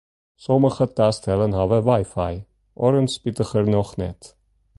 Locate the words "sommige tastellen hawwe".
0.45-1.79